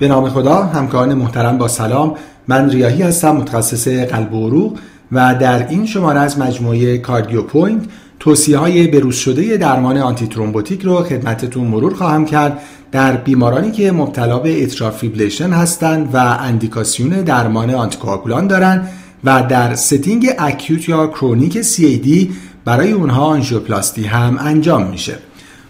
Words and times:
به 0.00 0.08
نام 0.08 0.28
خدا 0.28 0.62
همکاران 0.62 1.14
محترم 1.14 1.58
با 1.58 1.68
سلام. 1.68 2.14
من 2.48 2.70
ریاهی 2.70 3.02
هستم 3.02 3.36
متخصص 3.36 3.88
قلب 3.88 4.34
و 4.34 4.46
عروق 4.46 4.78
و 5.12 5.34
در 5.40 5.68
این 5.68 5.86
شماره 5.86 6.20
از 6.20 6.38
مجموعه 6.38 6.98
CardioPoint 6.98 7.84
توصیه 8.20 8.58
های 8.58 8.86
بروز 8.86 9.14
شده 9.16 9.56
درمان 9.56 9.98
antithrombotic 9.98 10.82
رو 10.82 11.02
خدمتتون 11.02 11.66
مرور 11.66 11.94
خواهم 11.94 12.24
کرد. 12.24 12.58
در 12.92 13.16
بیمارانی 13.16 13.70
که 13.70 13.92
مبتلا 13.92 14.38
به 14.38 14.66
fibrillation 14.66 15.50
هستند 15.50 16.14
و 16.14 16.16
اندیکاسیون 16.16 17.08
درمان 17.08 17.70
آنتیکواگولان 17.70 18.46
دارند 18.46 18.88
و 19.24 19.42
در 19.48 19.74
setting 19.74 20.30
acute 20.38 20.88
یا 20.88 21.06
chronic 21.06 21.62
CAD 21.62 22.28
برای 22.64 22.92
اونها 22.92 23.24
آنژیوپلاستی 23.24 24.04
هم 24.04 24.38
انجام 24.40 24.86
میشه. 24.86 25.14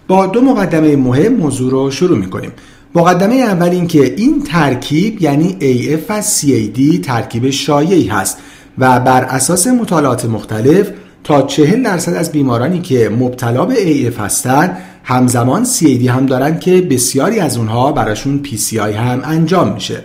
با 0.08 0.26
دو 0.26 0.40
مقدمه 0.40 0.96
مهم 0.96 1.34
موضوع 1.34 1.70
رو 1.70 1.91
شروع 1.91 2.19
می‌کنیم. 2.19 2.52
مقدمه 2.94 3.34
اول 3.34 3.68
این 3.68 3.86
که 3.86 4.14
این 4.14 4.42
ترکیب 4.42 5.22
یعنی 5.22 5.56
AF 5.60 6.10
و 6.10 6.22
CAD 6.22 7.00
ترکیب 7.02 7.50
شایعی 7.50 8.08
هست 8.08 8.38
و 8.78 9.00
بر 9.00 9.24
اساس 9.24 9.66
مطالعات 9.66 10.24
مختلف 10.24 10.90
تا 11.24 11.42
40 11.42 11.82
درصد 11.82 12.14
از 12.14 12.32
بیمارانی 12.32 12.80
که 12.80 13.08
مبتلا 13.08 13.64
به 13.64 13.74
AF 13.74 14.20
هستند 14.20 14.78
همزمان 15.04 15.64
CAD 15.64 16.06
هم 16.06 16.26
دارن 16.26 16.58
که 16.58 16.80
بسیاری 16.80 17.40
از 17.40 17.56
اونها 17.56 17.92
براشون 17.92 18.42
PCI 18.44 18.76
هم 18.76 19.20
انجام 19.24 19.72
میشه. 19.72 20.04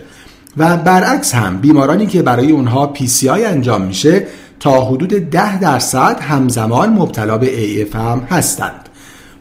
و 0.56 0.76
برعکس 0.76 1.34
هم 1.34 1.58
بیمارانی 1.58 2.06
که 2.06 2.22
برای 2.22 2.50
اونها 2.50 2.94
PCI 2.96 3.26
انجام 3.26 3.82
میشه 3.82 4.26
تا 4.60 4.84
حدود 4.84 5.08
10 5.08 5.58
درصد 5.58 6.20
همزمان 6.20 6.90
مبتلا 6.90 7.38
به 7.38 7.46
AF 7.46 7.96
هم 7.96 8.26
هستند 8.30 8.85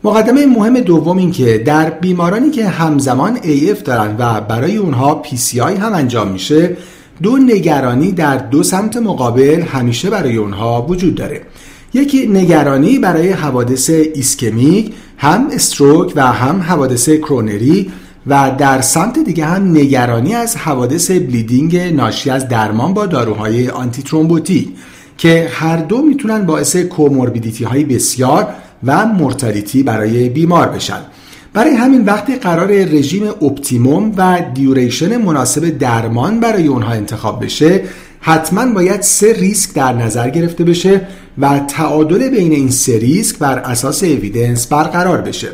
مقدمه 0.06 0.46
مهم 0.46 0.80
دوم 0.80 1.18
این 1.18 1.32
که 1.32 1.58
در 1.58 1.90
بیمارانی 1.90 2.50
که 2.50 2.68
همزمان 2.68 3.38
AF 3.38 3.82
دارن 3.84 4.16
و 4.20 4.42
برای 4.42 4.78
اونها 4.78 5.24
PCI 5.26 5.58
هم 5.58 5.94
انجام 5.94 6.28
میشه 6.28 6.78
دو 7.24 7.38
نگرانی 7.38 8.12
در 8.12 8.38
دو 8.38 8.64
سمت 8.64 8.98
مقابل 8.98 9.62
همیشه 9.62 10.10
برای 10.10 10.38
اونها 10.38 10.86
وجود 10.90 11.16
داره. 11.16 11.42
یکی 11.94 12.28
نگرانی 12.28 13.00
برای 13.00 13.30
حوادث 13.30 13.90
ischemic 13.90 14.94
هم 15.18 15.48
stroke 15.52 16.14
و 16.16 16.32
هم 16.32 16.62
حوادث 16.62 17.10
کرونری 17.10 17.92
و 18.28 18.56
در 18.58 18.82
سمت 18.82 19.20
دیگه 19.20 19.46
هم 19.46 19.72
نگرانی 19.72 20.36
از 20.36 20.56
حوادث 20.58 21.12
bleeding 21.12 21.78
ناشی 21.78 22.30
از 22.30 22.48
درمان 22.48 22.94
با 22.94 23.06
داروهای 23.06 23.70
antithrombotic 23.70 24.70
که 25.18 25.50
هر 25.52 25.78
دو 25.78 26.02
می‌تونن 26.02 26.46
باعث 26.46 26.76
comorbidity 26.76 27.64
های 27.64 27.84
بسیار 27.84 28.48
و 28.86 29.06
mortality 29.06 29.84
برای 29.84 30.30
بیمار 30.30 30.68
بشن. 30.68 31.00
برای 31.54 31.74
همین 31.74 32.06
وقتی 32.06 32.36
قراره 32.36 32.68
رژیم 32.68 33.28
optimum 33.28 34.12
و 34.18 34.42
duration 34.54 35.18
مناسب 35.18 35.70
درمان 35.70 36.40
برای 36.40 36.68
اونها 36.68 36.94
انتخاب 36.94 37.44
بشه 37.44 37.82
حتما 38.20 38.66
باید 38.74 39.02
سه 39.02 39.34
ریسک 39.34 39.74
در 39.74 39.94
نظر 39.94 40.30
گرفته 40.30 40.64
بشه 40.64 41.08
و 41.38 41.60
تعادل 41.60 42.30
بین 42.30 42.52
این 42.52 42.70
سه 42.70 43.00
ریسک 43.00 43.38
بر 43.38 43.60
اساس 43.60 44.04
evidence 44.04 44.68
برقرار 44.68 45.22
بشه. 45.22 45.48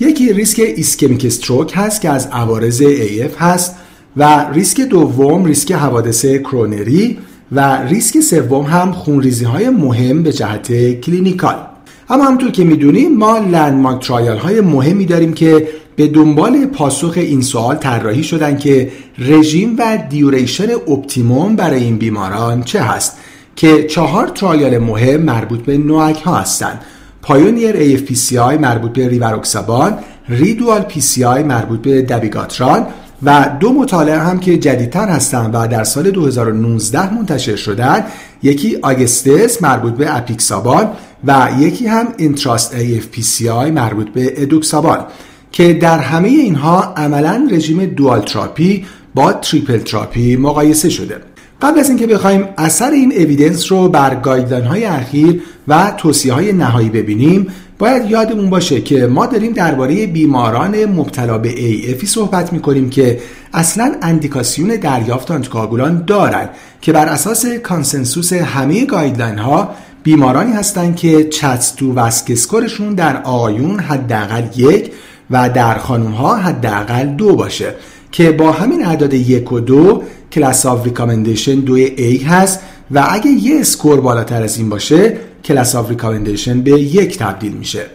یکی 0.00 0.32
ریسک 0.32 0.60
ischemic 0.60 1.24
stroke 1.24 1.72
هست 1.74 2.00
که 2.00 2.10
از 2.10 2.26
عوارض 2.32 2.82
AF 2.82 3.38
هست 3.38 3.76
و 4.16 4.50
ریسک 4.52 4.80
دوم 4.80 5.44
ریسک 5.44 5.72
حوادث 5.72 6.26
کرونری 6.26 7.18
و 7.52 7.82
ریسک 7.82 8.20
سوم 8.20 8.64
هم 8.64 8.92
خونریزی 8.92 9.44
های 9.44 9.70
مهم 9.70 10.22
به 10.22 10.32
جهت 10.32 11.00
clinical. 11.00 11.67
اما 12.10 12.24
همونطور 12.24 12.50
که 12.50 12.64
می‌دونیم 12.64 13.16
ما 13.16 13.38
landmark 13.38 14.06
trial 14.06 14.38
های 14.38 14.60
مهمی 14.60 15.04
داریم 15.06 15.32
که 15.32 15.68
به 15.96 16.06
دنبال 16.06 16.66
پاسخ 16.66 17.12
این 17.16 17.42
سوال 17.42 17.76
طراحی 17.76 18.22
شدن 18.22 18.56
که 18.56 18.92
رژیم 19.18 19.76
و 19.78 19.98
duration 20.08 20.70
optimum 20.70 21.56
برای 21.56 21.84
این 21.84 21.96
بیماران 21.98 22.62
چه 22.62 22.80
هست 22.80 23.18
که 23.56 23.84
چهار 23.84 24.28
trial 24.28 24.78
مهم 24.78 25.20
مربوط 25.20 25.60
به 25.60 25.78
NOAC 25.78 26.22
ها 26.22 26.36
هستند. 26.36 26.80
PIONEER 27.22 27.96
AF-PCI 27.96 28.60
مربوط 28.60 28.92
به 28.92 29.08
ریواروکسابان 29.08 29.98
RE-DUAL 30.28 30.84
PCI 30.88 31.44
مربوط 31.44 31.80
به 31.80 32.02
دبیگاتران 32.02 32.86
و 33.22 33.56
دو 33.60 33.72
مطالعه 33.72 34.18
هم 34.18 34.40
که 34.40 34.58
جدیدتر 34.58 35.08
هستند 35.08 35.50
و 35.54 35.66
در 35.66 35.84
سال 35.84 36.10
2019 36.10 37.14
منتشر 37.14 37.56
شدن 37.56 38.04
یکی 38.42 38.76
AUGUSTUS 38.82 39.62
مربوط 39.62 39.92
به 39.92 40.16
اپیکسابان 40.16 40.90
و 41.24 41.48
یکی 41.58 41.86
هم 41.86 42.08
ENTRUST-AF 42.16 42.74
PCI 42.76 43.46
مربوط 43.46 44.08
به 44.08 44.42
ادوکسابان 44.42 45.06
که 45.52 45.72
در 45.72 45.98
همه 45.98 46.28
اینها 46.28 46.94
عملا 46.96 47.48
رژیم 47.50 47.86
dual 47.86 48.20
therapy 48.20 48.86
با 49.14 49.32
triple 49.32 49.78
therapy 49.78 50.36
مقایسه 50.36 50.88
شده. 50.88 51.20
قبل 51.62 51.80
از 51.80 51.88
اینکه 51.88 52.06
بخوایم 52.06 52.48
اثر 52.58 52.90
این 52.90 53.12
evidence 53.12 53.72
رو 53.72 53.88
بر 53.88 54.14
guideline 54.14 54.64
های 54.64 54.84
اخیر 54.84 55.42
و 55.68 55.92
توصیه 55.96 56.32
های 56.32 56.52
نهایی 56.52 56.88
ببینیم 56.88 57.46
باید 57.78 58.10
یادمون 58.10 58.50
باشه 58.50 58.80
که 58.80 59.06
ما 59.06 59.26
داریم 59.26 59.52
درباره 59.52 60.06
بیماران 60.06 60.84
مبتلا 60.84 61.38
به 61.38 61.50
AF 61.50 61.87
ی 61.87 62.06
صحبت 62.06 62.52
می‌کنیم 62.52 62.90
که 62.90 63.20
اصلا 63.54 63.94
اندیکاسیون 64.02 64.68
دریافت 64.68 65.30
آنتیکاگولان 65.30 66.04
دارن 66.06 66.48
که 66.80 66.92
بر 66.92 67.06
اساس 67.06 67.46
consensus 67.46 68.32
همه 68.32 68.84
guideline 68.84 69.38
ها 69.38 69.70
بیمارانی 70.02 70.52
هستند 70.52 70.96
که 70.96 71.24
CHA2DS2-VASc 71.24 71.94
score 71.94 72.50
شون 72.50 72.94
در 72.94 73.22
آقایون 73.22 73.80
حداقل 73.80 74.42
یک 74.56 74.92
و 75.30 75.50
در 75.50 75.78
خانوم 75.78 76.12
ها 76.12 76.36
حداقل 76.36 77.06
دو 77.06 77.36
باشه 77.36 77.74
که 78.12 78.32
با 78.32 78.52
همین 78.52 78.86
اعداد 78.86 79.14
یک 79.14 79.52
و 79.52 79.60
دو 79.60 80.02
class 80.38 80.66
of 80.66 80.84
recommendation 80.84 81.54
دوی 81.54 81.86
A 81.96 82.24
هست 82.26 82.60
و 82.90 83.06
اگه 83.10 83.30
یه 83.30 83.60
score 83.60 84.00
بالاتر 84.00 84.42
از 84.42 84.58
این 84.58 84.68
باشه 84.68 85.16
class 85.44 85.74
of 85.74 85.88
recommendation 85.88 86.60
به 86.60 86.70
یک 86.70 87.18
تبدیل 87.18 87.52
میشه. 87.52 87.86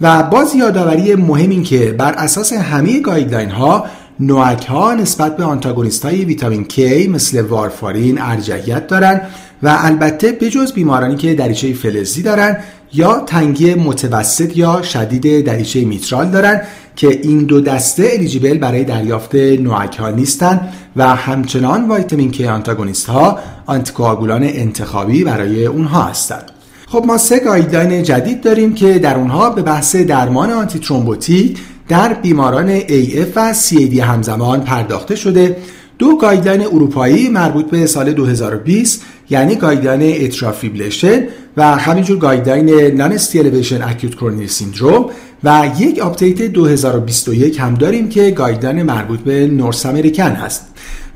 و 0.00 0.22
باز 0.22 0.54
یادآوری 0.54 1.14
مهم 1.14 1.50
این 1.50 1.62
که 1.62 1.94
بر 1.98 2.12
اساس 2.12 2.52
همه 2.52 3.00
guideline 3.00 3.50
ها 3.50 3.84
NOAC 4.20 4.66
ها 4.66 4.94
نسبت 4.94 5.36
به 5.36 5.44
آنتاگونیست 5.44 6.04
های 6.04 6.24
ویتامین 6.24 6.66
K 6.68 6.78
مثل 7.08 7.40
وارفارین 7.40 8.20
ارجحیت 8.20 8.86
دارن 8.86 9.20
و 9.62 9.76
البته 9.80 10.32
بجز 10.32 10.72
بیمارانی 10.72 11.16
که 11.16 11.34
دریچه 11.34 11.72
فلزی 11.72 12.22
دارن 12.22 12.56
یا 12.92 13.20
تنگی 13.20 13.74
متوسط 13.74 14.56
یا 14.56 14.82
شدید 14.82 15.46
دریچه 15.46 15.84
میترال 15.84 16.30
دارن 16.30 16.60
که 16.96 17.20
این 17.22 17.44
دو 17.44 17.60
دسته 17.60 18.10
eligible 18.12 18.58
برای 18.58 18.84
دریافت 18.84 19.34
NOAC 19.34 19.96
ها 19.98 20.10
نیستن 20.10 20.68
و 20.96 21.16
همچنان 21.16 21.90
vitamin 21.90 22.32
K 22.32 22.40
antagonist 22.40 23.06
ها 23.06 23.38
آنتیکواگولان 23.66 24.42
انتخابی 24.44 25.24
برای 25.24 25.66
اونها 25.66 26.02
هستند 26.02 26.50
خب 26.86 27.04
ما 27.06 27.18
سه 27.18 27.38
guideline 27.40 28.02
جدید 28.02 28.40
داریم 28.40 28.74
که 28.74 28.98
در 28.98 29.16
اونها 29.16 29.50
به 29.50 29.62
بحث 29.62 29.96
درمان 29.96 30.50
antithrombotic 30.50 31.58
در 31.88 32.12
بیماران 32.12 32.80
AF 32.80 33.36
و 33.36 33.54
CAD 33.54 33.98
همزمان 33.98 34.60
پرداخته 34.60 35.16
شده. 35.16 35.56
دو 35.98 36.16
guideline 36.16 36.66
اروپایی 36.66 37.28
مربوط 37.28 37.70
به 37.70 37.86
سال 37.86 38.12
2020 38.12 39.02
یعنی 39.30 39.56
guideline 39.56 40.24
atrial 40.24 40.58
fibrillation 40.58 41.26
و 41.56 41.76
همینجور 41.76 42.18
guideline 42.18 42.70
non-ST 42.70 43.12
elevation 43.12 43.82
acute 43.82 44.14
coronary 44.14 44.48
syndrome 44.48 45.10
و 45.44 45.70
یک 45.78 45.98
update 45.98 46.42
2021 46.42 47.60
هم 47.60 47.74
داریم 47.74 48.08
که 48.08 48.30
guideline 48.30 48.82
مربوط 48.82 49.20
به 49.20 49.46
North 49.46 49.86
American 49.86 50.30
هست. 50.30 50.66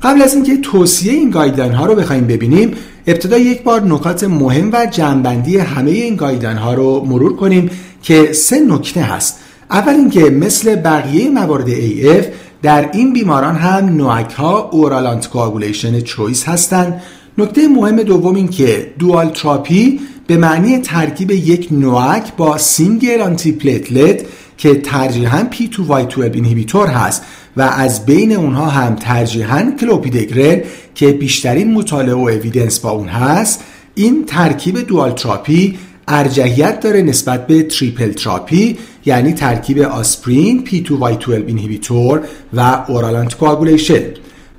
قبل 0.03 0.21
از 0.21 0.33
اینکه 0.33 0.57
توصیه 0.57 1.13
این 1.13 1.29
guideline 1.29 1.71
ها 1.71 1.85
رو 1.85 1.95
بخوایم 1.95 2.27
ببینیم 2.27 2.71
ابتدا 3.07 3.37
یک 3.37 3.63
بار 3.63 3.81
نکات 3.81 4.23
مهم 4.23 4.69
و 4.73 4.87
جمع 4.91 5.19
بندی 5.19 5.57
همه 5.57 5.91
این 5.91 6.15
guideline 6.15 6.57
ها 6.57 6.73
رو 6.73 7.05
مرور 7.05 7.35
کنیم 7.35 7.69
که 8.01 8.33
سه 8.33 8.59
نکته 8.59 9.01
هست. 9.01 9.39
اول 9.71 9.93
اینکه 9.93 10.19
مثل 10.19 10.75
بقیه 10.75 11.29
موارد 11.29 11.67
AF 11.69 12.25
در 12.61 12.89
این 12.93 13.13
بیماران 13.13 13.55
هم 13.55 13.85
NOAC 13.85 14.31
ها 14.31 14.69
oral 14.71 15.07
anticoagulation 15.07 16.01
choice 16.01 16.43
هستند. 16.43 17.01
نکته 17.37 17.67
مهم 17.67 18.03
دوم 18.03 18.35
این 18.35 18.47
که 18.47 18.93
dual 18.99 19.29
therapy 19.29 19.99
به 20.27 20.37
معنی 20.37 20.79
ترکیب 20.79 21.31
یک 21.31 21.67
NOAC 21.71 22.35
با 22.37 22.57
single 22.57 23.21
antiplatelet 23.21 24.25
که 24.57 24.75
ترجیحاً 24.75 25.47
P2Y12 25.51 26.19
inhibitor 26.19 26.87
هست 26.87 27.23
و 27.57 27.61
از 27.61 28.05
بین 28.05 28.35
اونها 28.35 28.65
هم 28.65 28.95
ترجیحاً 28.95 29.71
کلوپیدگرل 29.79 30.61
که 30.95 31.11
بیشترین 31.11 31.73
مطالعه 31.73 32.15
و 32.15 32.19
evidence 32.19 32.79
با 32.79 32.89
اون 32.89 33.07
هست. 33.07 33.63
این 33.95 34.25
ترکیب 34.25 34.87
dual 34.87 35.11
therapy 35.11 35.77
ارجحیت 36.07 36.79
داره 36.79 37.01
نسبت 37.01 37.47
به 37.47 37.63
triple 37.63 38.11
therapy 38.11 38.77
یعنی 39.09 39.33
ترکیب 39.33 39.79
آسپرین 39.79 40.65
P2Y12 40.65 41.29
inhibitor 41.29 42.21
و 42.53 42.83
oral 42.87 43.15
anticoagulation 43.15 44.03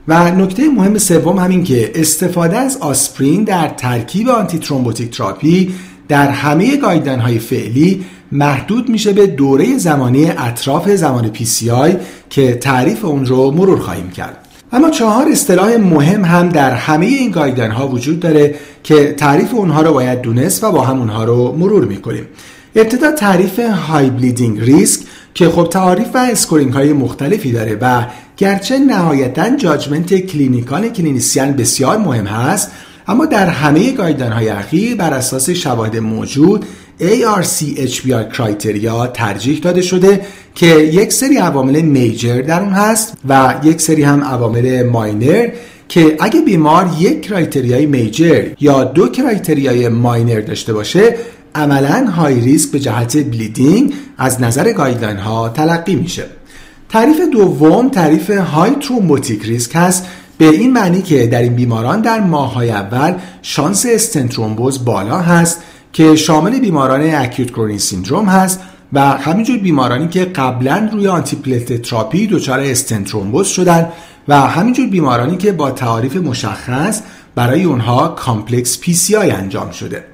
و 0.08 0.30
نکته 0.30 0.68
مهم 0.68 0.98
سوم 0.98 1.38
همین 1.38 1.64
که 1.64 1.90
استفاده 1.94 2.56
از 2.58 2.76
آسپرین 2.76 3.44
در 3.44 3.68
ترکیب 3.68 4.28
antithrombotic 4.28 5.10
therapy 5.10 5.74
در 6.08 6.28
همه 6.28 6.76
guideline 6.76 7.20
های 7.20 7.38
فعلی 7.38 8.04
محدود 8.32 8.88
میشه 8.88 9.12
به 9.12 9.26
دوره 9.26 9.78
زمانی 9.78 10.30
اطراف 10.30 10.90
زمان 10.90 11.32
PCI 11.34 11.90
که 12.30 12.54
تعریف 12.54 13.04
اون 13.04 13.26
رو 13.26 13.50
مرور 13.50 13.78
خواهیم 13.78 14.10
کرد. 14.10 14.46
اما 14.72 14.90
چهار 14.90 15.28
اصطلاح 15.28 15.76
مهم 15.76 16.24
هم 16.24 16.48
در 16.48 16.70
همه 16.70 17.06
این 17.06 17.30
guideline 17.30 17.70
ها 17.70 17.88
وجود 17.88 18.20
داره 18.20 18.54
که 18.82 19.12
تعریف 19.12 19.54
اونها 19.54 19.82
رو 19.82 19.92
باید 19.92 20.20
دونست 20.20 20.64
و 20.64 20.72
با 20.72 20.84
هم 20.84 20.98
اونها 20.98 21.24
رو 21.24 21.56
مرور 21.58 21.84
می‌کنیم. 21.84 22.26
ابتدا 22.76 23.12
تعریف 23.12 23.60
high 23.60 24.10
bleeding 24.10 24.60
risk 24.60 25.00
که 25.34 25.48
خب 25.48 25.68
تعریف 25.68 26.08
و 26.14 26.18
scoring 26.18 26.72
های 26.72 26.92
مختلفی 26.92 27.52
داره 27.52 27.78
و 27.80 28.06
گرچه 28.36 28.78
نهایتا 28.78 29.56
judgment 29.56 30.14
clinical 30.14 30.88
clinician 30.88 31.52
بسیار 31.52 31.98
مهم 31.98 32.26
هست 32.26 32.70
اما 33.08 33.26
در 33.26 33.46
همه 33.46 33.92
guideline 33.92 34.32
های 34.32 34.48
اخیر 34.48 34.96
بر 34.96 35.14
اساس 35.14 35.50
شواهد 35.50 35.96
موجود 35.96 36.66
ARC-HBR 37.00 38.36
criteria 38.36 39.06
ترجیح 39.06 39.60
داده 39.60 39.82
شده 39.82 40.20
که 40.54 40.66
یک 40.66 41.12
سری 41.12 41.36
عوامل 41.36 41.80
major 41.80 42.42
در 42.42 42.60
اون 42.60 42.72
هست 42.72 43.14
و 43.28 43.54
یک 43.64 43.80
سری 43.80 44.02
هم 44.02 44.24
عوامل 44.24 44.82
minor 44.82 45.48
که 45.88 46.16
اگه 46.20 46.40
بیمار 46.40 46.90
یک 47.00 47.22
criteria 47.22 47.86
ی 47.86 47.96
major 47.96 48.44
یا 48.60 48.84
دو 48.84 49.08
criteria 49.08 49.88
ی 49.88 49.97
minor 49.97 50.40
داشته 50.40 50.72
باشه 50.72 51.14
عملا 51.54 52.06
high 52.06 52.40
risk 52.40 52.70
به 52.70 52.80
جهت 52.80 53.16
bleeding 53.16 53.94
از 54.18 54.40
نظر 54.40 54.72
guideline 54.72 55.16
ها 55.16 55.48
تلقی 55.48 55.94
میشه. 55.94 56.26
تعریف 56.88 57.20
دوم 57.32 57.88
تعریف 57.88 58.30
high 58.30 58.70
thrombotic 58.70 59.42
risk 59.44 59.70
هست. 59.74 60.06
به 60.38 60.48
این 60.48 60.72
معنی 60.72 61.02
که 61.02 61.26
در 61.26 61.42
این 61.42 61.54
بیماران 61.54 62.00
در 62.00 62.20
ماههای 62.20 62.70
اول 62.70 63.14
شانس 63.42 63.86
stent 63.88 64.20
thrombosis 64.20 64.84
بالا 64.84 65.18
هست 65.18 65.62
که 65.92 66.16
شامل 66.16 66.58
بیماران 66.58 67.14
acute 67.14 67.50
coronary 67.50 67.78
syndrome 67.78 68.26
هست 68.26 68.60
و 68.92 69.00
همینجور 69.00 69.58
بیمارانی 69.58 70.08
که 70.08 70.24
قبلا 70.24 70.88
روی 70.92 71.08
antiplatelet 71.08 71.82
therapy 71.82 72.26
دچار 72.26 72.60
stent 72.60 72.89
thrombosis 72.89 73.48
شدن 73.48 73.88
و 74.28 74.40
همینجور 74.40 74.86
بیمارانی 74.86 75.36
که 75.36 75.52
با 75.52 75.70
تعاریف 75.70 76.16
مشخص 76.16 77.02
برای 77.34 77.64
اونها 77.64 78.08
complex 78.08 78.78
PCI 78.78 79.30
انجام 79.30 79.70
شده. 79.70 80.04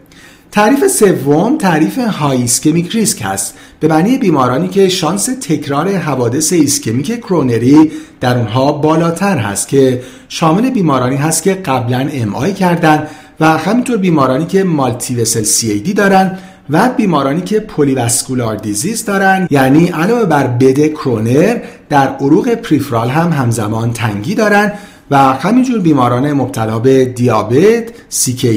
تعریف 0.57 0.87
سوم 0.87 1.59
تعریف 1.59 1.99
high 1.99 2.41
ischemic 2.41 2.93
risk 2.93 3.23
هست. 3.25 3.55
به 3.81 3.89
معنی 3.89 4.19
بیمارانی 4.19 4.69
که 4.69 4.89
شانس 4.89 5.27
تکرار 5.41 5.89
حوادث 5.89 6.53
ایسکمیک 6.53 7.21
کرونری 7.21 7.91
در 8.21 8.39
اونها 8.39 8.73
بالاتر 8.73 9.39
هست 9.39 9.69
که 9.69 10.03
شامل 10.29 10.71
بیمارانی 10.71 11.17
هست 11.17 11.43
که 11.43 11.55
قبلا 11.55 12.09
MI 12.13 12.53
کردن 12.53 13.07
و 13.41 13.59
همینطور 13.59 13.97
بیمارانی 13.97 14.47
که 14.47 14.65
multivessel 14.65 15.43
CAD 15.43 15.93
دارن 15.93 16.39
و 16.71 16.89
بیمارانی 16.97 17.41
که 17.41 17.61
polyvascular 17.61 18.57
disease 18.57 19.05
دارن 19.05 19.49
یعنی 19.51 19.89
علاوه 19.89 20.25
بر 20.25 20.47
بستر 20.47 20.87
کرونر 20.87 21.59
در 21.89 22.09
عروق 22.09 22.55
peripheral 22.55 23.09
هم 23.09 23.33
همزمان 23.33 23.93
تنگی 23.93 24.35
دارن 24.35 24.73
و 25.11 25.17
همینجور 25.19 25.81
بیماران 25.81 26.33
مبتلا 26.33 26.79
به 26.79 27.05
دیابت، 27.05 27.85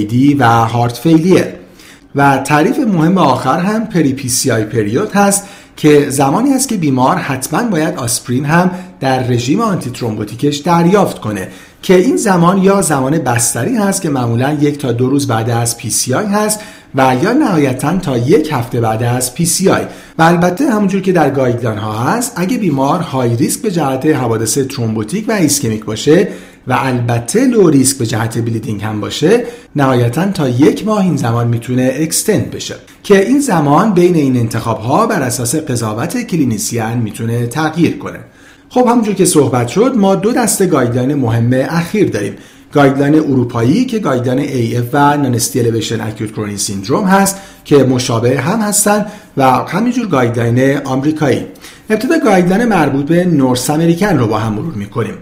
CKD 0.09 0.33
و 0.33 0.43
heart 0.45 0.97
failure 0.97 1.59
و 2.15 2.37
تعریف 2.37 2.79
مهم 2.79 3.17
آخر 3.17 3.59
هم 3.59 3.87
peri-PCI 3.87 4.51
period 4.51 5.11
هست 5.11 5.47
که 5.75 6.09
زمانی 6.09 6.53
است 6.53 6.69
که 6.69 6.77
بیمار 6.77 7.15
حتما 7.15 7.63
باید 7.63 7.97
آسپرین 7.97 8.45
هم 8.45 8.71
در 8.99 9.23
رژیم 9.23 9.61
antithrombotic 9.61 9.89
ش 9.89 10.57
دریافت 10.57 11.19
کنه 11.19 11.47
که 11.81 11.95
این 11.95 12.17
زمان 12.17 12.57
یا 12.57 12.81
زمان 12.81 13.17
بستری 13.17 13.75
هست 13.75 14.01
که 14.01 14.09
معمولا 14.09 14.53
یک 14.53 14.77
تا 14.77 14.91
دو 14.91 15.09
روز 15.09 15.27
بعد 15.27 15.49
از 15.49 15.77
PCI 15.77 16.25
هست 16.25 16.59
و 16.95 17.15
یا 17.23 17.33
نهایتا 17.33 17.97
تا 17.97 18.17
یک 18.17 18.49
هفته 18.51 18.81
بعد 18.81 19.03
از 19.03 19.33
PCI. 19.33 19.81
و 20.17 20.21
البته 20.21 20.69
همونجور 20.69 21.01
که 21.01 21.11
در 21.11 21.29
guideline 21.29 21.77
ها 21.77 22.03
هست 22.03 22.33
اگه 22.35 22.57
بیمار 22.57 22.99
high 22.99 23.35
risk 23.35 23.61
به 23.61 23.71
جهت 23.71 24.05
حوادث 24.05 24.57
ترومبوتیک 24.57 25.29
و 25.29 25.31
ایسکمیک 25.31 25.85
باشه 25.85 26.27
و 26.69 26.77
البته 26.79 27.47
low 27.47 27.69
risk 27.69 27.97
به 27.97 28.05
جهت 28.05 28.37
bleeding 28.37 28.83
هم 28.83 29.01
باشه 29.01 29.43
نهایتا 29.75 30.31
تا 30.31 30.49
یک 30.49 30.85
ماه 30.87 31.01
این 31.01 31.15
زمان 31.15 31.47
می‌تونه 31.47 31.91
extend 31.95 32.51
بشه. 32.51 32.75
که 33.03 33.27
این 33.27 33.39
زمان 33.39 33.93
بین 33.93 34.15
این 34.15 34.37
انتخاب 34.37 34.79
ها 34.79 35.07
بر 35.07 35.21
اساس 35.21 35.55
قضاوت 35.55 36.17
clinician 36.17 36.97
می‌تونه 36.97 37.47
تغییر 37.47 37.97
کنه. 37.97 38.19
خب 38.69 38.87
همونجور 38.87 39.15
که 39.15 39.25
صحبت 39.25 39.67
شد 39.67 39.93
ما 39.97 40.15
دو 40.15 40.31
دسته 40.31 40.65
guideline 40.65 41.13
مهم 41.13 41.49
اخیر 41.53 42.09
داریم. 42.09 42.33
guideline 42.73 43.15
اروپایی 43.15 43.85
که 43.85 43.99
guideline 43.99 44.47
AF 44.47 44.85
و 44.93 45.17
non-ST 45.17 45.59
elevation 45.59 46.01
acute 46.01 46.31
coronary 46.31 46.57
syndrome 46.57 47.05
هست 47.05 47.37
که 47.65 47.75
مشابه 47.75 48.39
هم 48.39 48.59
هستن 48.59 49.05
و 49.37 49.43
همینجور 49.43 50.07
guideline 50.07 50.77
آمریکایی. 50.77 51.45
ابتدا 51.89 52.15
guideline 52.25 52.65
مربوط 52.65 53.05
به 53.05 53.25
North 53.25 53.69
American 53.69 54.17
رو 54.17 54.27
با 54.27 54.37
هم 54.37 54.53
مرور 54.53 54.73
می‌کنیم. 54.73 55.13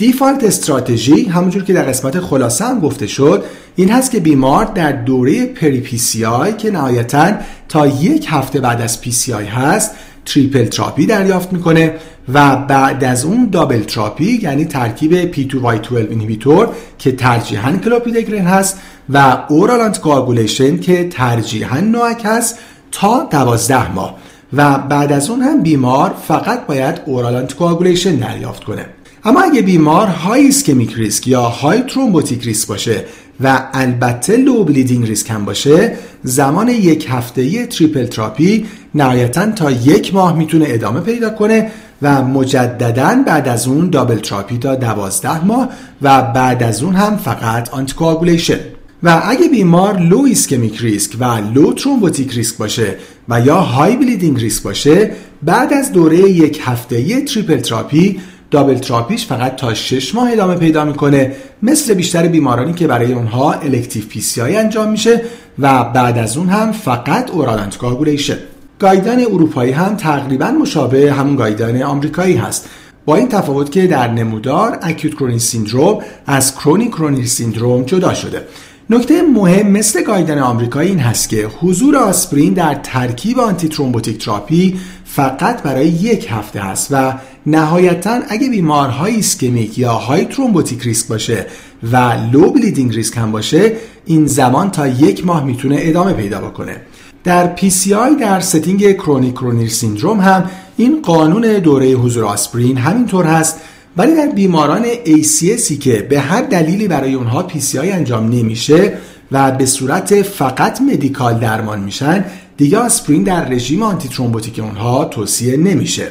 default 0.00 0.44
strategy 0.44 1.24
همونجور 1.24 1.64
که 1.64 1.72
در 1.72 1.82
قسمت 1.82 2.20
خلاصه 2.20 2.64
هم 2.64 2.80
گفته 2.80 3.06
شد 3.06 3.44
این 3.76 3.90
هست 3.90 4.10
که 4.10 4.20
بیمار 4.20 4.64
در 4.64 4.92
دوره 4.92 5.46
peri-PCI 5.46 6.52
که 6.52 6.70
نهایتا 6.70 7.32
تا 7.68 7.86
یک 7.86 8.26
هفته 8.28 8.60
بعد 8.60 8.80
از 8.80 9.00
PCI 9.00 9.46
هست 9.46 9.90
triple 10.26 10.64
therapy 10.64 11.06
دریافت 11.06 11.52
می‌کنه 11.52 11.94
و 12.34 12.56
بعد 12.56 13.04
از 13.04 13.24
اون 13.24 13.48
double 13.52 13.82
therapy 13.82 14.38
یعنی 14.42 14.64
ترکیب 14.64 15.32
P2Y12 15.32 15.92
inhibitor 15.92 16.68
که 16.98 17.12
ترجیحاً 17.12 17.72
کلوپیدگرین 17.72 18.44
هست 18.44 18.78
و 19.08 19.38
oral 19.48 19.80
anticoagulation 19.80 20.78
که 20.80 21.08
ترجیحاً 21.08 21.80
NOAC 21.80 22.22
هست 22.24 22.58
تا 22.92 23.28
12 23.30 23.92
ماه. 23.92 24.16
و 24.52 24.78
بعد 24.78 25.12
از 25.12 25.30
اون 25.30 25.40
هم 25.40 25.62
بیمار 25.62 26.14
فقط 26.28 26.66
باید 26.66 27.00
oral 27.06 27.36
anticoagulation 27.36 28.16
دریافت 28.16 28.64
کنه. 28.64 28.86
اما 29.24 29.40
اگه 29.40 29.62
بیمار 29.62 30.06
high 30.06 30.48
ischemic 30.48 30.94
risk 30.94 31.28
یا 31.28 31.42
high 31.42 31.82
thrombotic 31.82 32.44
risk 32.44 32.68
باشه 32.68 33.04
و 33.40 33.68
البته 33.72 34.36
low 34.36 34.64
bleeding 34.64 35.06
risk 35.06 35.30
هم 35.30 35.44
باشه 35.44 35.96
زمان 36.22 36.68
یک 36.68 37.06
هفته 37.10 37.66
triple 37.66 38.06
therapy 38.06 38.66
نهایتا 38.94 39.50
تا 39.50 39.70
یک 39.70 40.14
ماه 40.14 40.36
می‌تونه 40.36 40.64
ادامه 40.68 41.00
پیدا 41.00 41.30
کنه 41.30 41.70
و 42.02 42.22
مجددا 42.22 43.22
بعد 43.26 43.48
از 43.48 43.68
اون 43.68 43.90
double 43.90 44.18
therapy 44.18 44.58
تا 44.58 44.74
دوازده 44.74 45.44
ماه 45.44 45.68
و 46.02 46.22
بعد 46.22 46.62
از 46.62 46.82
اون 46.82 46.94
هم 46.94 47.16
فقط 47.16 47.70
anticoagulation 47.70 48.58
و 49.02 49.22
اگه 49.24 49.48
بیمار 49.48 49.98
low 49.98 50.22
ischemic 50.22 50.78
risk 50.80 51.16
و 51.20 51.24
low 51.54 51.72
thrombotic 51.72 52.32
risk 52.34 52.56
باشه 52.56 52.96
و 53.28 53.40
یا 53.40 53.60
high 53.60 53.96
bleeding 53.96 54.40
risk 54.40 54.62
باشه 54.62 55.10
بعد 55.42 55.72
از 55.72 55.92
دوره 55.92 56.18
یک 56.18 56.60
هفته 56.64 57.20
triple 57.20 57.60
therapy 57.60 58.20
double 58.50 58.78
therapy 58.78 59.15
ش 59.15 59.26
فقط 59.26 59.56
تا 59.56 59.74
6 59.74 60.14
ماه 60.14 60.32
ادامه 60.32 60.54
پیدا 60.54 60.84
می‌کنه 60.84 61.32
مثل 61.62 61.94
بیشتر 61.94 62.26
بیمارانی 62.26 62.72
که 62.72 62.86
برای 62.86 63.12
اونها 63.12 63.52
elective 63.52 64.04
PCI 64.04 64.22
انجام 64.40 64.90
میشه 64.90 65.22
و 65.58 65.84
بعد 65.84 66.18
از 66.18 66.36
اون 66.36 66.48
هم 66.48 66.72
فقط 66.72 67.30
oral 67.30 67.58
anticoagulation 67.58 68.36
guideline 68.78 69.20
اروپایی 69.20 69.72
هم 69.72 69.96
تقریبا 69.96 70.50
مشابه 70.50 71.12
همون 71.12 71.36
guideline 71.36 71.82
آمریکایی 71.82 72.36
هست. 72.36 72.68
با 73.04 73.16
این 73.16 73.28
تفاوت 73.28 73.72
که 73.72 73.86
در 73.86 74.08
نمودار 74.08 74.78
acute 74.82 75.14
coronary 75.14 75.38
syndrome 75.38 75.98
از 76.26 76.54
chronic 76.54 76.88
coronary 76.88 77.26
syndrome 77.26 77.82
جدا 77.82 78.14
شده. 78.14 78.42
نکته 78.90 79.22
مهم 79.22 79.66
مثل 79.66 80.02
guideline 80.02 80.38
آمریکایی 80.38 80.88
این 80.88 80.98
هست 80.98 81.28
که 81.28 81.48
حضور 81.60 81.96
آسپرین 81.96 82.54
در 82.54 82.74
ترکیب 82.74 83.38
antithrombotic 83.38 84.24
therapy 84.24 84.80
فقط 85.14 85.62
برای 85.62 85.88
یک 85.88 86.26
هفته 86.30 86.60
هست 86.60 86.88
و 86.90 87.14
نهایتا 87.46 88.20
اگه 88.28 88.48
بیمار 88.48 89.14
high 89.14 89.35
ischemic 89.35 89.78
یا 89.78 89.92
high 89.92 90.24
thrombotic 90.24 90.82
risk 90.82 91.08
باشه 91.08 91.46
و 91.92 91.96
low 92.32 92.50
bleeding 92.50 92.94
risk 92.94 93.16
هم 93.16 93.32
باشه 93.32 93.72
این 94.06 94.26
زمان 94.26 94.70
تا 94.70 94.86
یک 94.86 95.26
ماه 95.26 95.44
می‌تونه 95.44 95.76
ادامه 95.78 96.12
پیدا 96.12 96.40
بکنه. 96.40 96.76
در 97.24 97.56
PCI 97.56 98.20
در 98.20 98.40
setting 98.40 98.96
chronic 98.96 99.34
coronary 99.34 99.68
syndrome 99.68 100.20
هم 100.20 100.50
این 100.76 101.02
قانون 101.02 101.58
دوره 101.58 101.86
حضور 101.86 102.24
آسپرین 102.24 102.76
همینطور 102.78 103.24
هست. 103.24 103.60
ولی 103.96 104.14
در 104.14 104.26
بیماران 104.26 104.84
ACS 105.04 105.60
ی 105.60 105.78
که 105.78 106.06
به 106.10 106.20
هر 106.20 106.42
دلیلی 106.42 106.88
برای 106.88 107.14
اونها 107.14 107.48
PCI 107.48 107.74
انجام 107.76 108.24
نمیشه 108.28 108.92
و 109.32 109.52
به 109.52 109.66
صورت 109.66 110.22
فقط 110.22 110.80
medical 110.80 111.38
درمان 111.38 111.80
میشن 111.80 112.24
دیگه 112.60 112.78
آسپرین 112.78 113.22
در 113.22 113.48
رژیم 113.48 113.82
antithrombotic 113.82 114.58
اونها 114.58 115.04
توصیه 115.04 115.56
نمیشه. 115.56 116.08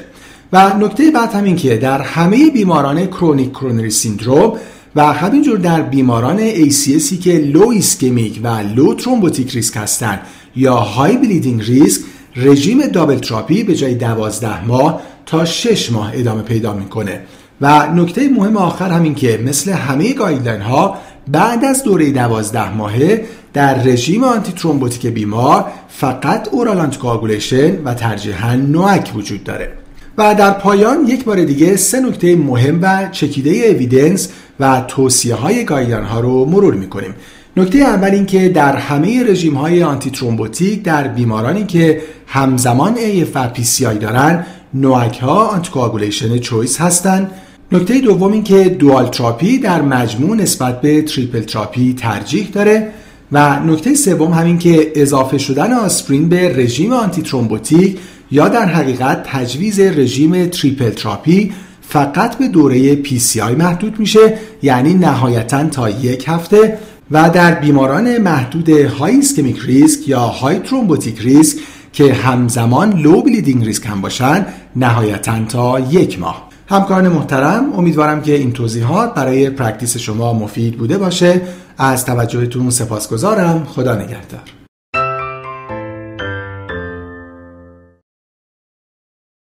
و 0.53 0.77
نکته 0.77 1.11
بعد 1.11 1.33
همین 1.33 1.55
که 1.55 1.77
در 1.77 2.01
همه 2.01 2.49
بیماران 2.49 3.05
chronic 3.05 3.51
coronary 3.51 3.89
syndrome 3.89 4.57
و 4.95 5.13
همینجور 5.13 5.57
در 5.57 5.81
بیماران 5.81 6.51
ACS 6.51 7.01
ی 7.01 7.17
که 7.17 7.37
low 7.37 7.69
ischemic 7.69 8.39
و 8.43 8.47
low 8.75 8.93
thrombotic 8.93 9.51
risk 9.51 9.77
هستند 9.77 10.21
یا 10.55 10.75
high 10.75 11.17
bleeding 11.17 11.61
risk 11.61 12.01
رژیم 12.35 12.87
double 12.87 13.19
therapy 13.19 13.63
به 13.63 13.75
جای 13.75 13.95
12 13.95 14.65
ماه 14.65 15.01
تا 15.25 15.45
6 15.45 15.91
ماه 15.91 16.11
ادامه 16.13 16.41
پیدا 16.41 16.73
می‌کنه. 16.73 17.21
و 17.61 17.87
نکته 17.95 18.29
مهم 18.29 18.57
آخر 18.57 18.91
همین 18.91 19.15
که 19.15 19.39
مثل 19.45 19.71
همه 19.71 20.13
guideline 20.13 20.61
ها 20.61 20.97
بعد 21.31 21.65
از 21.65 21.83
دوره 21.83 22.11
12 22.11 22.73
ماهه 22.73 23.25
در 23.53 23.83
رژیم 23.83 24.23
antithrombotic 24.23 25.07
بیمار 25.07 25.65
فقط 25.89 26.47
oral 26.51 26.79
anticoagulation 26.79 27.83
و 27.83 27.93
ترجیحاً 27.93 28.55
NOAC 28.55 29.11
وجود 29.15 29.43
داره 29.43 29.71
و 30.17 30.35
در 30.35 30.51
پایان 30.51 31.07
یک 31.07 31.23
بار 31.23 31.43
دیگه 31.43 31.75
سه 31.75 31.99
نکته 31.99 32.35
مهم 32.35 32.79
و 32.81 33.09
چکیده 33.11 33.49
evidence 33.49 34.29
و 34.59 34.81
توصیه 34.87 35.35
های 35.35 35.65
guideline 35.65 36.03
ها 36.03 36.19
رو 36.19 36.45
مرور 36.45 36.73
می‌کنیم. 36.73 37.13
نکته 37.57 37.77
اول 37.77 38.09
این 38.09 38.25
که 38.25 38.49
در 38.49 38.75
همه 38.75 39.23
رژیم 39.23 39.55
های 39.55 39.83
antithrombotic 39.83 40.83
در 40.83 41.07
بیمارانی 41.07 41.65
که 41.65 42.01
همزمان 42.27 42.95
AF 42.95 43.27
و 43.35 43.49
PCI 43.53 43.97
دارن 44.01 44.45
NOAC 44.73 45.19
ها 45.19 45.47
anticoagulation 45.47 46.37
choice 46.37 46.81
هستند 46.81 47.31
نکته 47.71 47.99
دوم 47.99 48.31
این 48.31 48.43
که 48.43 48.69
dual 48.69 49.07
therapy 49.07 49.57
در 49.57 49.81
مجموع 49.81 50.35
نسبت 50.35 50.81
به 50.81 51.01
triple 51.01 51.41
therapy 51.41 51.93
ترجیح 51.93 52.49
داره 52.53 52.89
و 53.31 53.59
نکته 53.59 53.93
سوم 53.93 54.31
همین 54.31 54.57
که 54.57 54.91
اضافه 54.95 55.37
شدن 55.37 55.73
آسپرین 55.73 56.29
به 56.29 56.57
رژیم 56.57 56.93
antithrombotic 56.93 57.97
یا 58.31 58.47
در 58.47 58.65
حقیقت 58.65 59.23
تجویز 59.23 59.79
رژیم 59.79 60.45
triple 60.45 60.89
therapy 60.89 61.53
فقط 61.81 62.37
به 62.37 62.47
دوره 62.47 63.03
PCI 63.03 63.57
محدود 63.57 63.99
میشه 63.99 64.37
یعنی 64.61 64.93
نهایتا 64.93 65.69
تا 65.69 65.89
یک 65.89 66.25
هفته 66.27 66.77
و 67.11 67.29
در 67.29 67.55
بیماران 67.55 68.17
محدود 68.17 68.69
high 68.69 69.19
ischemic 69.19 69.59
risk 69.65 70.07
یا 70.07 70.19
high 70.19 70.59
thrombotic 70.59 71.19
risk 71.19 71.57
که 71.93 72.13
همزمان 72.13 72.99
low 72.99 73.21
bleeding 73.21 73.65
risk 73.65 73.85
هم 73.85 74.01
باشن 74.01 74.45
نهایتا 74.75 75.45
تا 75.45 75.79
یک 75.79 76.19
ماه. 76.19 76.48
همکاران 76.69 77.07
محترم 77.07 77.73
امیدوارم 77.73 78.21
که 78.21 78.35
این 78.35 78.51
توضیحات 78.51 79.13
برای 79.13 79.49
practice 79.49 79.97
شما 79.97 80.33
مفید 80.33 80.77
بوده 80.77 80.97
باشه. 80.97 81.41
از 81.77 82.05
توجهتون 82.05 82.69
سپاسگزارم. 82.69 83.65
خدا 83.65 83.95
نگهدار. 83.95 84.58